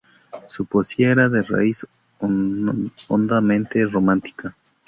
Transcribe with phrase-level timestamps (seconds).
[0.47, 1.85] Su poesía era de raíz
[2.17, 4.55] hondamente romántica.